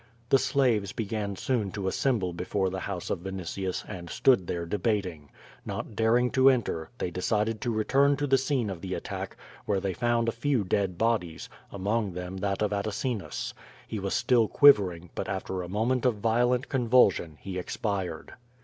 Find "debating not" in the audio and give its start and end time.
4.65-5.95